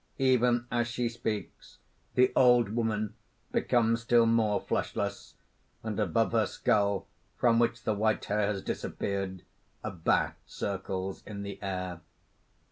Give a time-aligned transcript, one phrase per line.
[0.19, 1.77] (_Even as she speaks,
[2.15, 3.13] the Old Woman
[3.51, 5.35] becomes still more fleshless;
[5.83, 7.05] and above her skull,
[7.37, 9.43] from which the white hair has disappeared,
[9.83, 12.01] a bat circles in the air.